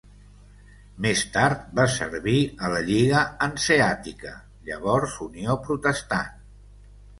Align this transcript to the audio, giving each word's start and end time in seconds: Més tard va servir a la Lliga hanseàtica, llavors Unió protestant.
Més 1.05 1.19
tard 1.35 1.67
va 1.79 1.85
servir 1.97 2.39
a 2.47 2.71
la 2.77 2.81
Lliga 2.89 3.21
hanseàtica, 3.49 4.35
llavors 4.73 5.21
Unió 5.29 5.61
protestant. 5.71 6.45